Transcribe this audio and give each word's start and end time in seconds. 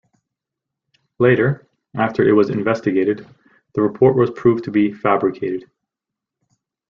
Later, 1.19 1.67
after 1.93 2.27
it 2.27 2.31
was 2.31 2.49
investigated, 2.49 3.27
the 3.75 3.83
report 3.83 4.15
was 4.15 4.31
proved 4.31 4.63
to 4.63 4.71
be 4.71 4.91
fabricated. 4.91 5.69